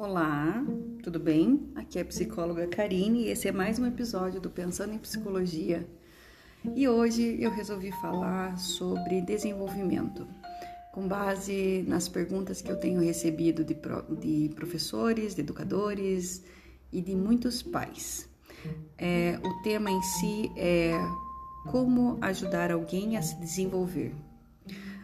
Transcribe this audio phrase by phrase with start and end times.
[0.00, 0.64] Olá,
[1.02, 1.70] tudo bem?
[1.74, 5.86] Aqui é a psicóloga Karine e esse é mais um episódio do Pensando em Psicologia.
[6.74, 10.26] E hoje eu resolvi falar sobre desenvolvimento,
[10.94, 13.76] com base nas perguntas que eu tenho recebido de,
[14.18, 16.42] de professores, de educadores
[16.90, 18.26] e de muitos pais.
[18.96, 20.92] É, o tema em si é
[21.70, 24.14] como ajudar alguém a se desenvolver.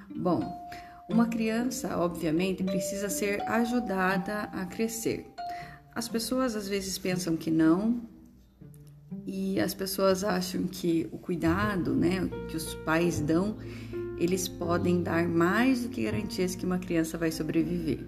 [0.09, 0.41] Bom,
[1.09, 5.27] uma criança, obviamente, precisa ser ajudada a crescer.
[5.95, 8.02] As pessoas às vezes pensam que não,
[9.27, 13.56] e as pessoas acham que o cuidado, né, que os pais dão,
[14.19, 18.01] eles podem dar mais do que garantias que uma criança vai sobreviver.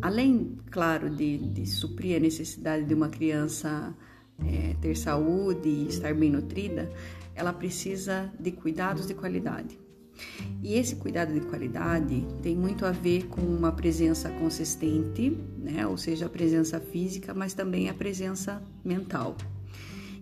[0.00, 3.94] Além, claro, de, de suprir a necessidade de uma criança
[4.38, 6.90] é, ter saúde e estar bem nutrida,
[7.34, 9.83] ela precisa de cuidados de qualidade.
[10.62, 15.86] E esse cuidado de qualidade tem muito a ver com uma presença consistente, né?
[15.86, 19.36] ou seja, a presença física, mas também a presença mental.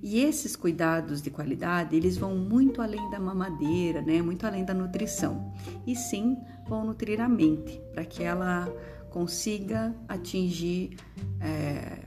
[0.03, 4.21] E esses cuidados de qualidade, eles vão muito além da mamadeira, né?
[4.21, 5.55] Muito além da nutrição.
[5.87, 8.69] E sim, vão nutrir a mente, para que ela
[9.11, 10.97] consiga atingir
[11.41, 12.01] é,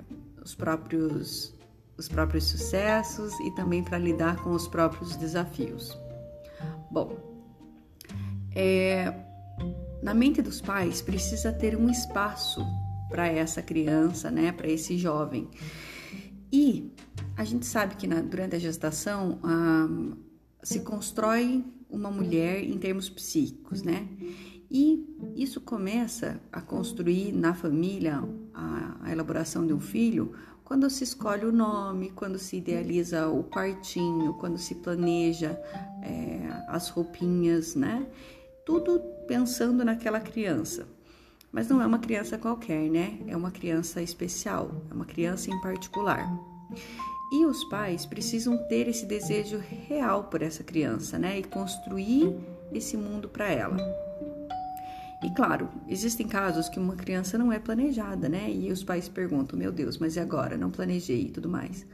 [0.43, 1.55] os próprios
[1.97, 5.97] os próprios sucessos e também para lidar com os próprios desafios.
[6.91, 7.24] Bom,
[8.55, 9.13] é,
[10.01, 12.65] na mente dos pais precisa ter um espaço
[13.09, 15.49] para essa criança, né, para esse jovem.
[16.51, 16.91] E
[17.35, 19.39] a gente sabe que na, durante a gestação
[20.63, 24.07] se constrói uma mulher em termos psíquicos, né?
[24.69, 30.33] E isso começa a construir na família a, a, elaboração de um filho
[30.63, 35.51] quando se escolhe o nome, quando se idealiza o quartinho, quando se planeja
[36.01, 38.07] é, as roupinhas, né?
[38.65, 40.87] Tudo pensando naquela criança.
[41.51, 43.19] Mas não é uma criança qualquer, né?
[43.27, 46.27] É uma criança especial, é uma criança em particular.
[47.31, 51.39] E os pais precisam ter esse desejo real por essa criança, né?
[51.39, 52.35] E construir
[52.73, 53.77] esse mundo para ela.
[55.23, 58.51] E claro, existem casos que uma criança não é planejada, né?
[58.51, 60.57] E os pais perguntam: meu Deus, mas e agora?
[60.57, 61.85] Não planejei e tudo mais.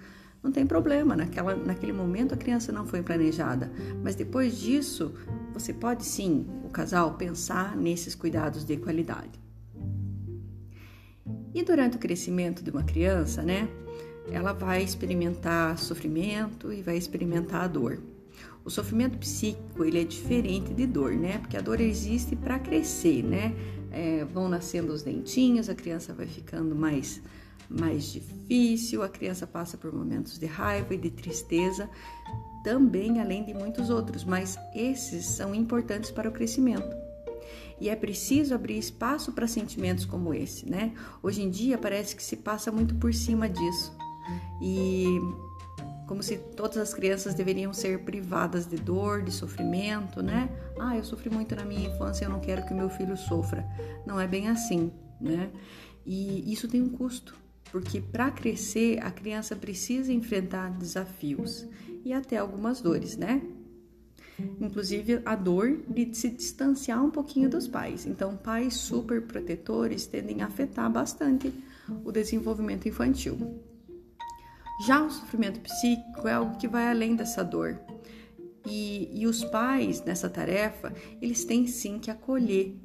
[0.44, 3.72] Não tem problema, naquela, naquele momento a criança não foi planejada,
[4.04, 5.14] mas depois disso
[5.54, 9.40] você pode sim, o casal, pensar nesses cuidados de qualidade.
[11.54, 13.70] E durante o crescimento de uma criança, né,
[14.32, 18.02] ela vai experimentar sofrimento e vai experimentar a dor.
[18.64, 21.40] O sofrimento psíquico ele é diferente de dor, né?
[21.40, 23.54] Porque a dor existe para crescer, né?
[23.92, 27.22] É, vão nascendo os dentinhos, a criança vai ficando mais
[27.70, 31.90] mais difícil, a criança passa por momentos de raiva e de tristeza,
[32.64, 36.96] também além de muitos outros, mas esses são importantes para o crescimento.
[37.80, 40.94] E é preciso abrir espaço para sentimentos como esse, né?
[41.24, 43.92] Hoje em dia parece que se passa muito por cima disso.
[44.62, 45.20] E
[46.08, 50.48] como se todas as crianças deveriam ser privadas de dor, de sofrimento, né?
[50.80, 53.66] Ah, eu sofri muito na minha infância, eu não quero que meu filho sofra.
[54.06, 55.50] Não é bem assim, né?
[56.06, 57.41] E isso tem um custo
[57.72, 61.68] porque para crescer a criança precisa enfrentar desafios
[62.04, 63.42] e até algumas dores, né?
[64.60, 68.06] Inclusive a dor de se distanciar um pouquinho dos pais.
[68.06, 71.54] Então, pais super protetores tendem a afetar bastante
[72.04, 73.62] o desenvolvimento infantil.
[74.86, 77.80] Já o sofrimento psíquico é algo que vai além dessa dor.
[78.66, 82.76] E, e os pais, nessa tarefa, eles têm sim que acolher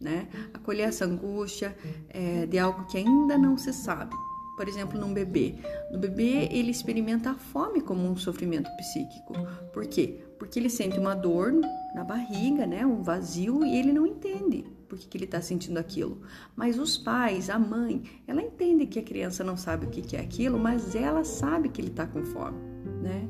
[0.00, 0.28] né?
[0.52, 1.76] Acolher essa angústia
[2.08, 4.14] é, de algo que ainda não se sabe.
[4.56, 5.54] Por exemplo, num bebê.
[5.92, 9.34] No bebê, ele experimenta a fome como um sofrimento psíquico.
[9.72, 10.24] Por quê?
[10.38, 11.52] Porque ele sente uma dor
[11.94, 12.86] na barriga, né?
[12.86, 16.22] Um vazio e ele não entende por que, que ele está sentindo aquilo.
[16.54, 20.16] Mas os pais, a mãe, ela entende que a criança não sabe o que, que
[20.16, 22.58] é aquilo, mas ela sabe que ele está com fome,
[23.02, 23.28] né?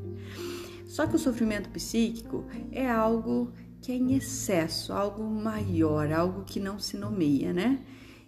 [0.87, 3.53] Só que o sofrimento psíquico é algo
[3.86, 7.78] que é em excesso, algo maior, algo que não se nomeia, né?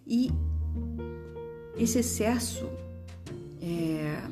[0.06, 0.31] E
[1.77, 2.65] esse excesso
[3.61, 4.23] é,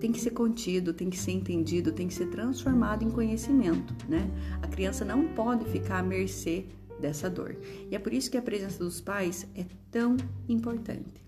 [0.00, 4.28] tem que ser contido, tem que ser entendido, tem que ser transformado em conhecimento, né?
[4.60, 6.64] A criança não pode ficar à mercê
[7.00, 7.56] dessa dor.
[7.88, 10.16] E é por isso que a presença dos pais é tão
[10.48, 11.24] importante.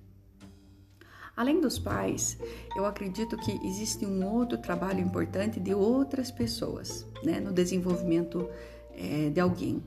[1.37, 2.37] Além dos pais,
[2.75, 8.51] eu acredito que existe um outro trabalho importante de outras pessoas né, no desenvolvimento
[8.97, 9.83] é, de alguém.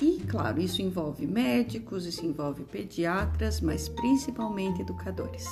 [0.00, 5.46] E, claro, isso envolve médicos, isso envolve pediatras, mas principalmente educadores.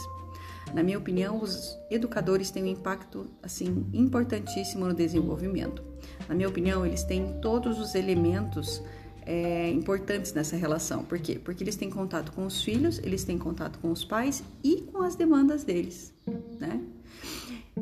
[0.75, 5.83] Na minha opinião, os educadores têm um impacto assim importantíssimo no desenvolvimento.
[6.29, 8.83] Na minha opinião, eles têm todos os elementos
[9.25, 11.05] é, importantes nessa relação.
[11.05, 11.39] Por quê?
[11.43, 15.03] Porque eles têm contato com os filhos, eles têm contato com os pais e com
[15.03, 16.13] as demandas deles,
[16.59, 16.83] né?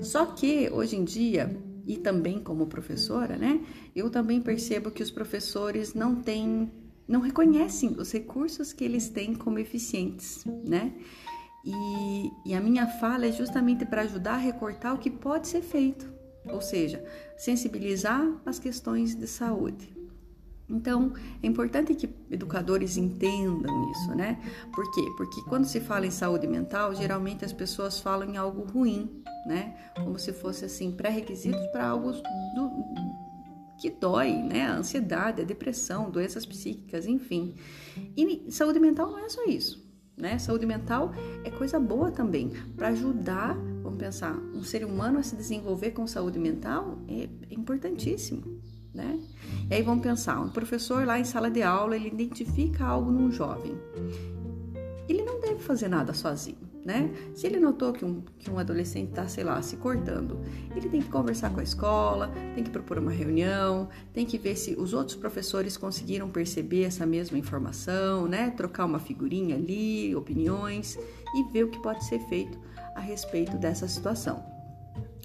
[0.03, 1.57] Só que hoje em dia,
[1.87, 6.71] e também como professora, né, eu também percebo que os professores não têm,
[7.07, 10.93] não reconhecem os recursos que eles têm como eficientes, né?
[11.65, 15.63] E, e a minha fala é justamente para ajudar a recortar o que pode ser
[15.63, 16.13] feito,
[16.45, 17.05] ou seja,
[17.37, 19.96] sensibilizar as questões de saúde.
[20.69, 24.41] Então, é importante que educadores entendam isso, né?
[24.75, 25.03] Por quê?
[25.17, 29.77] Porque quando se fala em saúde mental, geralmente as pessoas falam em algo ruim, né?
[29.95, 32.71] Como se fosse assim, pré-requisitos para algo do,
[33.79, 34.67] que dói, né?
[34.67, 37.55] A ansiedade, a depressão, doenças psíquicas, enfim.
[38.17, 40.37] E saúde mental não é só isso, né?
[40.37, 41.13] Saúde mental
[41.45, 46.09] é coisa boa também para ajudar, vamos pensar, um ser humano a se desenvolver com
[46.09, 48.56] saúde mental é importantíssimo
[48.97, 49.21] né?
[49.71, 53.31] E aí vamos pensar, um professor lá em sala de aula, ele identifica algo num
[53.31, 53.79] jovem.
[55.09, 57.13] Ele não deve fazer nada sozinho, né?
[57.35, 60.41] Se ele notou que um, que um adolescente está, sei lá, se cortando,
[60.75, 64.57] ele tem que conversar com a escola, tem que propor uma reunião, tem que ver
[64.57, 68.51] se os outros professores conseguiram perceber essa mesma informação, né?
[68.51, 70.99] Trocar uma figurinha ali, opiniões
[71.37, 72.59] e ver o que pode ser feito
[72.97, 74.43] a respeito dessa situação.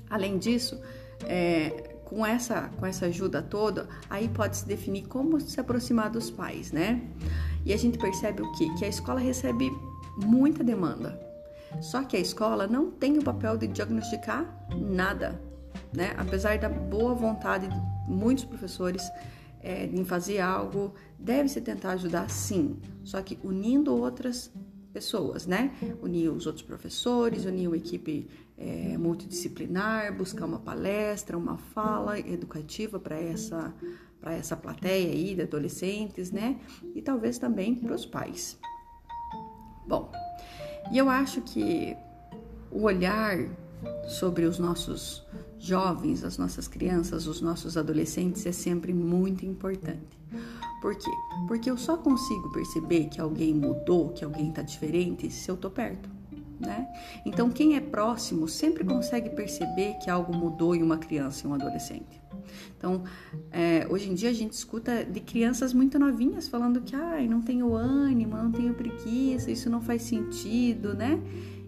[0.09, 0.79] Além disso,
[1.25, 6.29] é, com essa, com essa ajuda toda, aí pode se definir como se aproximar dos
[6.29, 7.01] pais, né?
[7.65, 8.67] E a gente percebe o quê?
[8.77, 9.71] Que a escola recebe
[10.17, 11.17] muita demanda.
[11.79, 15.41] Só que a escola não tem o papel de diagnosticar nada,
[15.93, 16.13] né?
[16.17, 19.09] Apesar da boa vontade de muitos professores
[19.63, 24.51] é, em fazer algo, deve-se tentar ajudar sim, só que unindo outras
[24.91, 25.71] pessoas, né?
[26.01, 32.99] Unir os outros professores, unir uma equipe é, multidisciplinar, buscar uma palestra, uma fala educativa
[32.99, 33.73] para essa
[34.19, 36.59] para essa plateia aí de adolescentes, né?
[36.93, 38.59] E talvez também para os pais.
[39.87, 40.11] Bom,
[40.91, 41.97] e eu acho que
[42.69, 43.35] o olhar
[44.07, 45.25] sobre os nossos
[45.59, 50.19] jovens, as nossas crianças, os nossos adolescentes é sempre muito importante.
[50.81, 51.11] Por quê?
[51.47, 55.69] Porque eu só consigo perceber que alguém mudou, que alguém está diferente, se eu tô
[55.69, 56.09] perto.
[56.59, 56.87] Né?
[57.25, 61.53] Então, quem é próximo sempre consegue perceber que algo mudou em uma criança e um
[61.55, 62.21] adolescente.
[62.77, 63.03] Então,
[63.51, 67.41] é, hoje em dia a gente escuta de crianças muito novinhas falando que ai, não
[67.41, 71.19] tenho ânimo, não tenho preguiça, isso não faz sentido, né?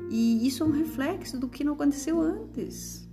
[0.10, 3.08] E isso é um reflexo do que não aconteceu antes.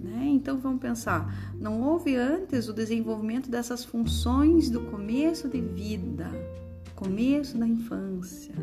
[0.00, 0.26] Né?
[0.30, 6.28] Então vamos pensar, não houve antes o desenvolvimento dessas funções do começo de vida,
[6.96, 8.54] começo da infância.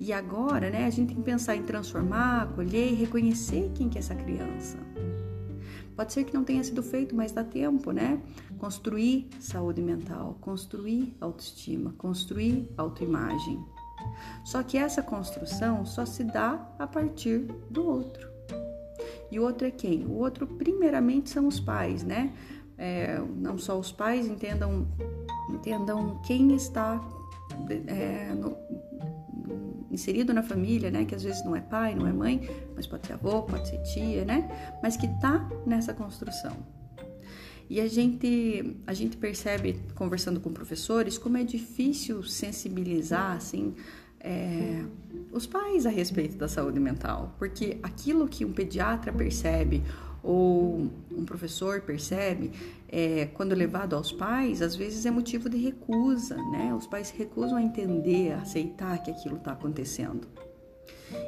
[0.00, 3.98] E agora, né, a gente tem que pensar em transformar, acolher e reconhecer quem que
[3.98, 4.78] é essa criança.
[5.96, 8.22] Pode ser que não tenha sido feito, mas dá tempo, né?
[8.56, 13.60] Construir saúde mental, construir autoestima, construir autoimagem.
[14.44, 17.40] Só que essa construção só se dá a partir
[17.70, 18.28] do outro.
[19.30, 20.06] E o outro é quem?
[20.06, 22.32] O outro, primeiramente, são os pais, né?
[22.76, 24.86] É, não só os pais entendam,
[25.50, 27.00] entendam quem está
[27.86, 28.56] é, no,
[29.90, 31.04] inserido na família, né?
[31.04, 33.82] Que às vezes não é pai, não é mãe, mas pode ser avô, pode ser
[33.82, 34.48] tia, né?
[34.82, 36.56] Mas que está nessa construção.
[37.70, 43.74] E a gente, a gente percebe, conversando com professores, como é difícil sensibilizar, assim,
[44.20, 44.84] é,
[45.30, 49.82] os pais a respeito da saúde mental, porque aquilo que um pediatra percebe
[50.22, 52.50] ou um professor percebe,
[52.88, 56.74] é, quando levado aos pais, às vezes é motivo de recusa, né?
[56.74, 60.26] Os pais recusam a entender, a aceitar que aquilo está acontecendo.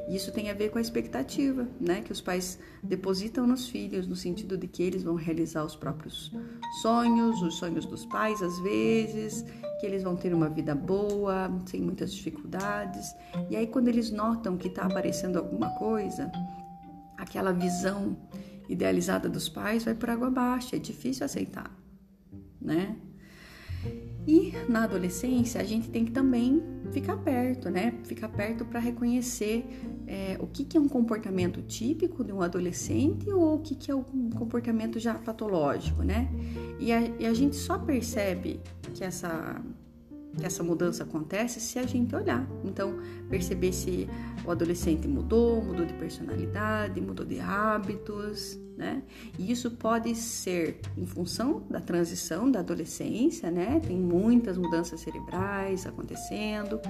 [0.08, 4.16] Isso tem a ver com a expectativa, né, que os pais depositam nos filhos, no
[4.16, 6.32] sentido de que eles vão realizar os próprios
[6.82, 9.44] sonhos, os sonhos dos pais, às vezes,
[9.80, 13.14] que eles vão ter uma vida boa, sem muitas dificuldades.
[13.48, 16.30] E aí, quando eles notam que está aparecendo alguma coisa,
[17.16, 18.16] aquela visão
[18.68, 21.70] idealizada dos pais vai por água abaixo, é difícil aceitar,
[22.60, 22.96] né?
[24.30, 27.94] E na adolescência a gente tem que também ficar perto, né?
[28.04, 29.66] Ficar perto para reconhecer
[30.06, 33.90] é, o que, que, é um comportamento típico de um adolescente ou o que, que
[33.90, 36.30] é um comportamento já patológico, né?
[36.78, 38.60] E a, e a gente só percebe
[38.94, 39.60] que essa
[40.42, 42.46] essa mudança acontece se a gente olhar.
[42.64, 44.08] Então, perceber se
[44.44, 49.02] o adolescente mudou, mudou de personalidade, mudou de hábitos, né?
[49.38, 53.80] E isso pode ser em função da transição da adolescência, né?
[53.86, 56.80] Tem muitas mudanças cerebrais acontecendo.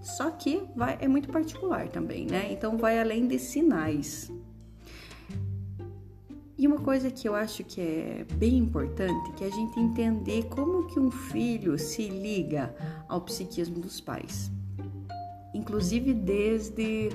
[0.00, 2.52] Só que vai, é muito particular também, né?
[2.52, 4.30] Então vai além de sinais.
[6.58, 10.44] E uma coisa que eu acho que é bem importante, que é a gente entender
[10.44, 12.74] como que um filho se liga
[13.08, 14.50] ao psiquismo dos pais.
[15.52, 17.10] Inclusive desde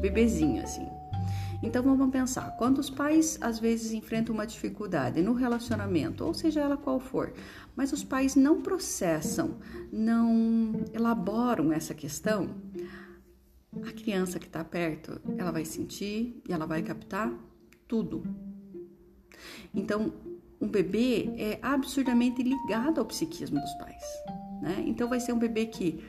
[0.00, 0.88] bebezinho, assim.
[1.62, 6.60] Então vamos pensar, quando os pais às vezes enfrentam uma dificuldade no relacionamento, ou seja
[6.60, 7.34] ela qual for,
[7.76, 9.58] mas os pais não processam,
[9.92, 12.48] não elaboram essa questão,
[13.86, 17.30] a criança que está perto, ela vai sentir e ela vai captar
[17.86, 18.49] tudo.
[19.74, 20.12] Então,
[20.60, 24.04] um bebê é absurdamente ligado ao psiquismo dos pais,
[24.60, 24.84] né?
[24.86, 26.04] Então vai ser um bebê que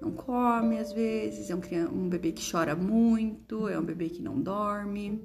[0.00, 1.60] não come às vezes, é um,
[1.92, 5.22] um bebê que chora muito, é um bebê que não dorme.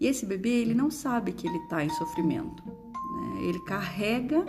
[0.00, 2.62] E esse bebê, ele não sabe que ele está em sofrimento.
[2.66, 3.44] Né?
[3.48, 4.44] Ele carrega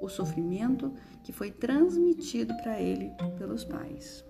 [0.00, 4.24] o sofrimento que foi transmitido para ele pelos pais.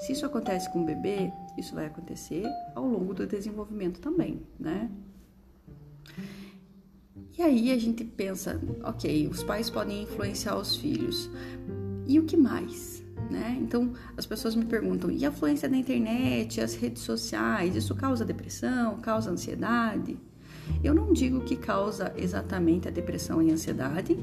[0.00, 4.90] Se isso acontece com o bebê, isso vai acontecer ao longo do desenvolvimento também, né?
[7.36, 11.30] E aí a gente pensa, ok, os pais podem influenciar os filhos.
[12.06, 13.02] E o que mais?
[13.30, 13.56] né?
[13.60, 18.24] Então as pessoas me perguntam: e a influência da internet, as redes sociais, isso causa
[18.24, 20.18] depressão, causa ansiedade?
[20.82, 24.16] Eu não digo que causa exatamente a depressão e a ansiedade,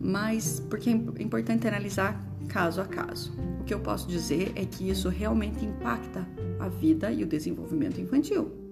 [0.00, 3.32] mas porque é importante analisar caso a caso.
[3.60, 6.26] O que eu posso dizer é que isso realmente impacta
[6.58, 8.65] a vida e o desenvolvimento infantil.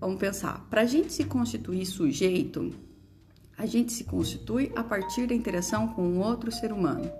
[0.00, 2.72] Vamos pensar, para a gente se constituir sujeito,
[3.56, 7.10] a gente se constitui a partir da interação com outro ser humano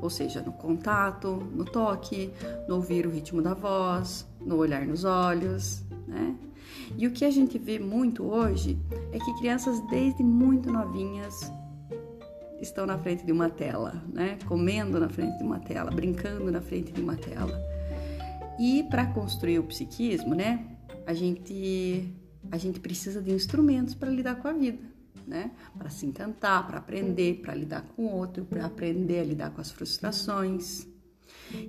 [0.00, 2.32] ou seja, no contato, no toque,
[2.68, 6.36] no ouvir o ritmo da voz, no olhar nos olhos, né?
[6.96, 8.78] E o que a gente vê muito hoje
[9.12, 11.52] é que crianças desde muito novinhas
[12.60, 14.38] estão na frente de uma tela, né?
[14.46, 17.60] Comendo na frente de uma tela, brincando na frente de uma tela.
[18.58, 20.64] E para construir o psiquismo, né?
[21.06, 22.12] A gente
[22.50, 24.96] a gente precisa de instrumentos para lidar com a vida
[25.26, 25.50] né?
[25.76, 29.60] Para se encantar, para aprender, para lidar com o outro, para aprender a lidar com
[29.60, 30.86] as frustrações.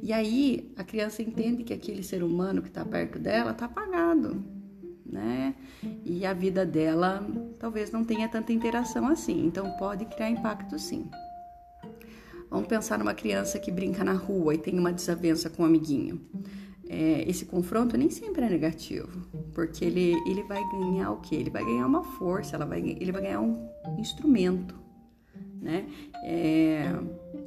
[0.01, 4.44] E aí a criança entende que aquele ser humano que está perto dela está apagado,
[5.06, 5.56] né?
[6.06, 7.25] E a vida dela
[7.60, 11.10] talvez não tenha tanta interação assim, então pode criar impacto sim.
[12.50, 16.22] Vamos pensar numa criança que brinca na rua e tem uma desavença com um amiguinho
[16.89, 21.36] é, esse confronto nem sempre é negativo, porque ele, ele vai ganhar o que?
[21.36, 24.75] Ele vai ganhar uma força, ela vai, ele vai ganhar um instrumento,
[25.62, 25.88] né?
[26.24, 26.94] É,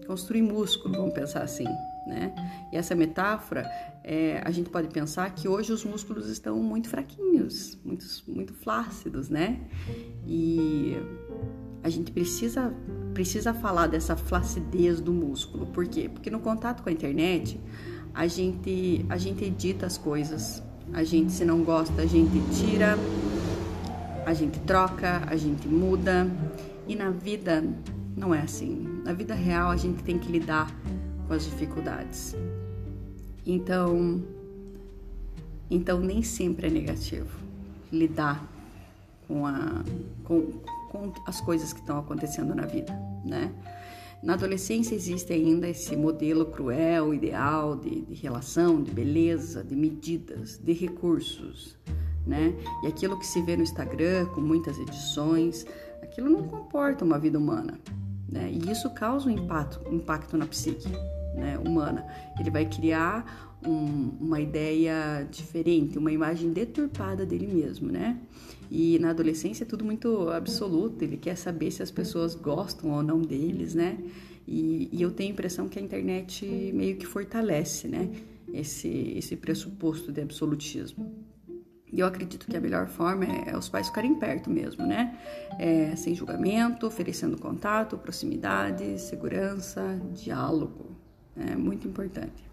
[0.07, 1.69] construir músculo, vamos pensar assim,
[2.07, 2.35] né?
[2.73, 3.71] E essa metáfora,
[4.05, 9.29] é, a gente pode pensar que hoje os músculos estão muito fraquinhos, muito, muito flácidos,
[9.29, 9.61] né?
[10.27, 10.97] E
[11.83, 12.75] a gente precisa
[13.15, 16.09] precisa falar dessa flacidez do músculo, por quê?
[16.09, 17.61] Porque no contato com a internet
[18.15, 20.63] a gente, a gente edita as coisas.
[20.93, 22.97] A gente, se não gosta, a gente tira,
[24.27, 26.27] a gente troca, a gente muda.
[26.87, 27.65] E na vida
[28.17, 29.03] não é assim.
[29.05, 30.75] Na vida real, a gente tem que lidar
[31.27, 32.35] com as dificuldades.
[33.47, 34.23] Então,
[35.71, 37.39] então nem sempre é negativo
[37.93, 38.45] lidar
[39.27, 39.85] com, a,
[40.25, 40.53] com,
[40.91, 42.93] com as coisas que estão acontecendo na vida,
[43.25, 43.53] né?
[44.23, 50.59] Na adolescência existe ainda esse modelo cruel, ideal de, de, relação, de beleza, de medidas,
[50.59, 51.79] de recursos,
[52.27, 52.55] né?
[52.83, 55.65] E aquilo que se vê no Instagram com muitas edições,
[56.03, 57.79] aquilo não comporta uma vida humana,
[58.29, 58.51] né?
[58.53, 60.89] E isso causa um impacto, impacto na psique
[61.35, 62.07] né, humana.
[62.39, 68.19] Ele vai criar um, uma ideia diferente, uma imagem deturpada dele mesmo, né?
[68.71, 73.03] E na adolescência é tudo muito absoluto, ele quer saber se as pessoas gostam ou
[73.03, 73.99] não deles, né?
[74.47, 78.11] E, e eu tenho a impressão que a internet meio que fortalece, né?
[78.53, 81.15] Esse, esse pressuposto de absolutismo.
[81.93, 85.19] E eu acredito que a melhor forma é, é os pais ficarem perto mesmo, né?
[85.59, 90.97] É, sem julgamento, oferecendo contato, proximidade, segurança, diálogo.
[91.37, 92.45] É muito importante.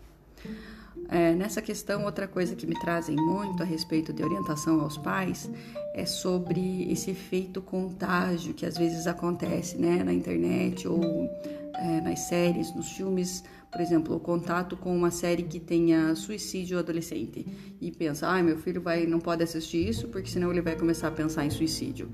[1.10, 5.50] É, nessa questão, outra coisa que me trazem muito a respeito de orientação aos pais
[5.94, 11.30] é sobre esse efeito contágio que às vezes acontece né, na internet ou
[11.76, 13.44] é, nas séries, nos filmes.
[13.72, 17.46] Por exemplo, o contato com uma série que tenha suicídio adolescente
[17.80, 21.08] e pensa, ah, meu filho vai, não pode assistir isso porque senão ele vai começar
[21.08, 22.10] a pensar em suicídio.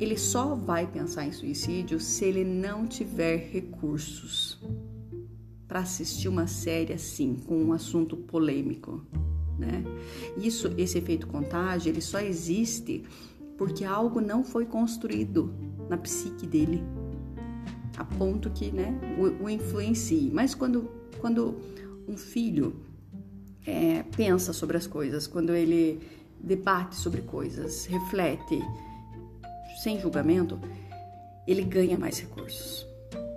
[0.00, 4.58] Ele só vai pensar em suicídio se ele não tiver recursos
[5.74, 9.04] para assistir uma série assim, com um assunto polêmico,
[9.58, 9.82] né?
[10.36, 13.02] Isso, esse efeito contágio, ele só existe
[13.58, 15.52] porque algo não foi construído
[15.90, 16.80] na psique dele,
[17.96, 20.30] a ponto que, né, o, o influencie.
[20.32, 20.88] Mas quando,
[21.18, 21.56] quando
[22.06, 22.76] um filho
[23.66, 26.00] é, pensa sobre as coisas, quando ele
[26.38, 28.60] debate sobre coisas, reflete,
[29.82, 30.56] sem julgamento,
[31.48, 32.93] ele ganha mais recursos.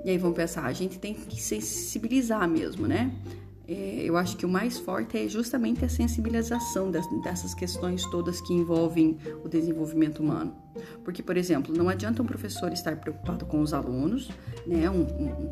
[0.07, 3.13] E aí vão pensar, a gente tem que sensibilizar mesmo, né?
[3.67, 8.53] É, eu acho que o mais forte é justamente a sensibilização dessas questões todas que
[8.53, 10.55] envolvem o desenvolvimento humano.
[11.03, 14.29] Porque, por exemplo, não adianta um professor estar preocupado com os alunos,
[14.65, 14.89] né?
[14.89, 15.51] Um, um,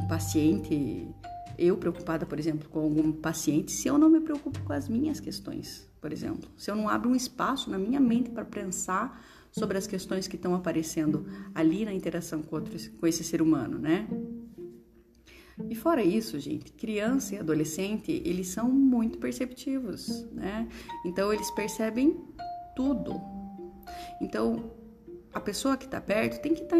[0.00, 1.08] um paciente,
[1.56, 5.20] eu preocupada, por exemplo, com algum paciente, se eu não me preocupo com as minhas
[5.20, 9.24] questões, por exemplo, se eu não abro um espaço na minha mente para pensar
[9.58, 13.78] sobre as questões que estão aparecendo ali na interação com, outros, com esse ser humano,
[13.78, 14.08] né?
[15.68, 20.68] E fora isso, gente, criança e adolescente, eles são muito perceptivos, né?
[21.04, 22.16] Então eles percebem
[22.76, 23.20] tudo.
[24.20, 24.70] Então
[25.32, 26.76] a pessoa que está perto tem que tá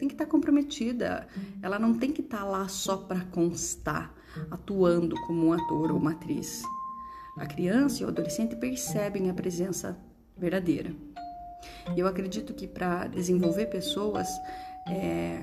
[0.00, 1.26] estar tá comprometida.
[1.62, 4.12] Ela não tem que estar tá lá só para constar,
[4.50, 6.62] atuando como um ator ou uma atriz.
[7.38, 9.96] A criança e o adolescente percebem a presença
[10.36, 10.94] verdadeira.
[11.96, 14.28] Eu acredito que para desenvolver pessoas
[14.88, 15.40] é,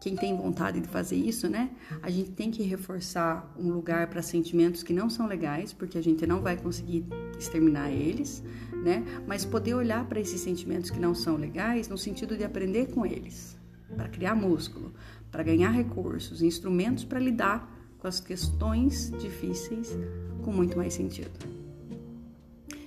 [0.00, 1.70] quem tem vontade de fazer isso, né?
[2.02, 6.02] A gente tem que reforçar um lugar para sentimentos que não são legais, porque a
[6.02, 7.04] gente não vai conseguir
[7.38, 8.42] exterminar eles,
[8.82, 9.04] né?
[9.26, 13.04] Mas poder olhar para esses sentimentos que não são legais no sentido de aprender com
[13.04, 13.58] eles,
[13.94, 14.94] para criar músculo,
[15.30, 19.96] para ganhar recursos, instrumentos para lidar com as questões difíceis
[20.42, 21.59] com muito mais sentido.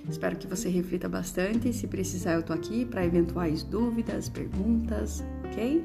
[0.08, 1.72] Espero que você reflita bastante.
[1.72, 5.84] Se precisar, eu tô aqui para eventuais dúvidas, perguntas, ok?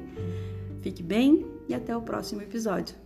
[0.82, 2.96] Fique bem e até o próximo episódio.